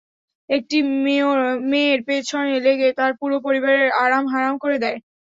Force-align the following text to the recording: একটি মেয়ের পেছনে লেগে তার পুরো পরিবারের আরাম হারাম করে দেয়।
একটি 0.49 0.77
মেয়ের 1.69 1.99
পেছনে 2.07 2.55
লেগে 2.65 2.89
তার 2.99 3.11
পুরো 3.19 3.37
পরিবারের 3.45 3.89
আরাম 4.03 4.25
হারাম 4.33 4.55
করে 4.57 4.77
দেয়। 4.83 4.97